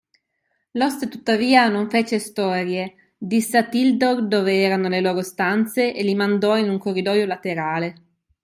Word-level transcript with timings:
L’oste 0.71 1.09
tuttavia 1.09 1.67
non 1.67 1.87
fece 1.87 2.17
storie, 2.17 3.13
disse 3.19 3.55
a 3.59 3.65
Tildor 3.69 4.25
dove 4.25 4.59
erano 4.59 4.87
le 4.87 4.99
loro 4.99 5.21
stanze 5.21 5.93
e 5.93 6.01
li 6.01 6.15
mandò 6.15 6.57
in 6.57 6.69
un 6.69 6.79
corridoio 6.79 7.27
laterale 7.27 7.95